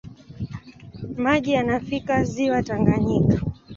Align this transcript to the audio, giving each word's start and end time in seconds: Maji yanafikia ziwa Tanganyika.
Maji 1.23 1.51
yanafikia 1.51 2.23
ziwa 2.23 2.63
Tanganyika. 2.63 3.41